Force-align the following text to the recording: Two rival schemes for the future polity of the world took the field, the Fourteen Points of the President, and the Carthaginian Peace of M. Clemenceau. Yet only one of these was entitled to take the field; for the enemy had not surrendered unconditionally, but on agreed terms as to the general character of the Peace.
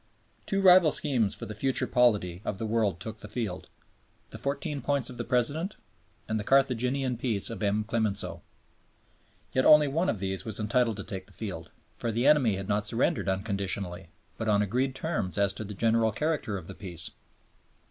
Two 0.47 0.63
rival 0.63 0.91
schemes 0.91 1.35
for 1.35 1.45
the 1.45 1.53
future 1.53 1.85
polity 1.85 2.41
of 2.43 2.57
the 2.57 2.65
world 2.65 2.99
took 2.99 3.19
the 3.19 3.27
field, 3.27 3.69
the 4.31 4.39
Fourteen 4.39 4.81
Points 4.81 5.11
of 5.11 5.19
the 5.19 5.23
President, 5.23 5.77
and 6.27 6.39
the 6.39 6.43
Carthaginian 6.43 7.17
Peace 7.17 7.51
of 7.51 7.61
M. 7.61 7.83
Clemenceau. 7.83 8.41
Yet 9.51 9.63
only 9.63 9.87
one 9.87 10.09
of 10.09 10.17
these 10.17 10.43
was 10.43 10.59
entitled 10.59 10.97
to 10.97 11.03
take 11.03 11.27
the 11.27 11.33
field; 11.33 11.69
for 11.97 12.11
the 12.11 12.25
enemy 12.25 12.55
had 12.55 12.67
not 12.67 12.87
surrendered 12.87 13.29
unconditionally, 13.29 14.09
but 14.39 14.49
on 14.49 14.63
agreed 14.63 14.95
terms 14.95 15.37
as 15.37 15.53
to 15.53 15.63
the 15.63 15.75
general 15.75 16.11
character 16.11 16.57
of 16.57 16.65
the 16.65 16.73
Peace. 16.73 17.11